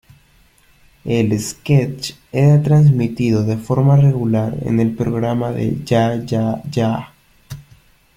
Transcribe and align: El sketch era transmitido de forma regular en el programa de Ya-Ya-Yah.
El 1.05 1.39
sketch 1.39 2.13
era 2.31 2.59
transmitido 2.63 3.43
de 3.43 3.55
forma 3.57 3.97
regular 3.97 4.57
en 4.61 4.79
el 4.79 4.95
programa 4.95 5.51
de 5.51 5.83
Ya-Ya-Yah. 5.85 7.13